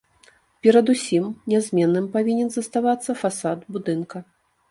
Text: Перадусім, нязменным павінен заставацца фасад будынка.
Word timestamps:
Перадусім, 0.67 1.27
нязменным 1.51 2.07
павінен 2.17 2.49
заставацца 2.55 3.11
фасад 3.21 3.59
будынка. 3.77 4.17